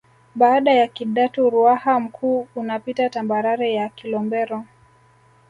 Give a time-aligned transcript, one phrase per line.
[0.35, 4.65] Baada ya Kidatu Ruaha Mkuu unapita tambarare ya Kilombero